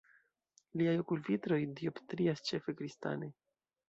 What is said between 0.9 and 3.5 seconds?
okulvitroj dioptrias ĉefe kristane.